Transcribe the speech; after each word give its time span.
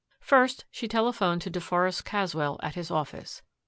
First 0.19 0.65
she 0.71 0.87
telephoned 0.87 1.43
to 1.43 1.51
deForest 1.51 2.05
Caswell 2.05 2.59
at 2.63 2.73
his 2.73 2.89
office. 2.89 3.43